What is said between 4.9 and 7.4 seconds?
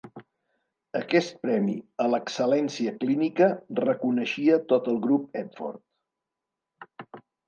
el grup Epworth.